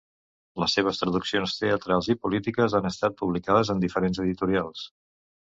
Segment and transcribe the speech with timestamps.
[0.61, 4.85] Les seves traduccions teatrals i poètiques han estat publicades en diferents editorials.